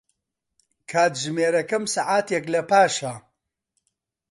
کاتژمێرەکەم 0.91 1.83
سەعاتێک 1.93 2.45
لەپاشە. 2.53 3.13